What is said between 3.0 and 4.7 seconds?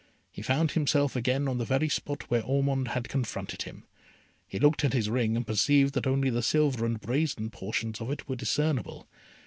confronted him. He